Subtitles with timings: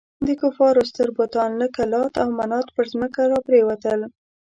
[0.27, 3.99] د کفارو ستر بتان لکه لات او منات پر ځمکه را پرېوتل.